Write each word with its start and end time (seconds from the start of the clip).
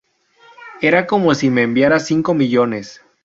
Era 0.81 1.05
como 1.05 1.35
si 1.35 1.51
me 1.51 1.61
enviara 1.61 1.99
cinco 1.99 2.33
millones"". 2.33 3.01